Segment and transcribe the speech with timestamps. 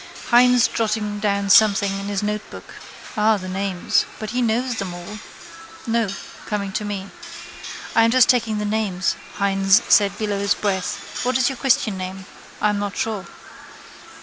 [0.31, 2.73] Hynes jotting down something in his notebook.
[3.15, 4.05] Ah, the names.
[4.17, 5.19] But he knows them all.
[5.85, 6.09] No:
[6.47, 7.11] coming to me.
[7.95, 11.21] —I am just taking the names, Hynes said below his breath.
[11.23, 12.25] What is your christian name?
[12.59, 13.27] I'm not sure.